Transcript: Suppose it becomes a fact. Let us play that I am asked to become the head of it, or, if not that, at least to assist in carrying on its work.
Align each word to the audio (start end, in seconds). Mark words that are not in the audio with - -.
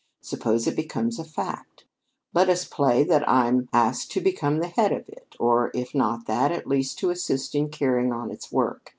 Suppose 0.21 0.65
it 0.65 0.75
becomes 0.75 1.19
a 1.19 1.23
fact. 1.23 1.83
Let 2.33 2.49
us 2.49 2.65
play 2.65 3.03
that 3.03 3.29
I 3.29 3.47
am 3.47 3.69
asked 3.71 4.11
to 4.13 4.19
become 4.19 4.57
the 4.57 4.67
head 4.67 4.91
of 4.91 5.07
it, 5.07 5.35
or, 5.39 5.69
if 5.75 5.93
not 5.93 6.25
that, 6.25 6.51
at 6.51 6.65
least 6.65 6.97
to 7.01 7.11
assist 7.11 7.53
in 7.53 7.69
carrying 7.69 8.11
on 8.11 8.31
its 8.31 8.51
work. 8.51 8.89